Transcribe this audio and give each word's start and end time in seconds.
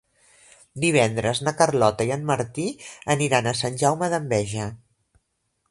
Divendres 0.85 1.41
na 1.47 1.53
Carlota 1.59 2.07
i 2.09 2.15
en 2.17 2.25
Martí 2.31 2.67
aniran 3.17 3.49
a 3.49 3.55
Sant 3.61 3.79
Jaume 3.83 4.13
d'Enveja. 4.15 4.69